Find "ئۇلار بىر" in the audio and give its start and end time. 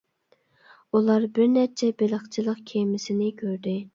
0.99-1.51